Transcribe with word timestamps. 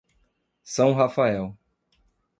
São 0.65 0.93
Rafael 0.95 1.55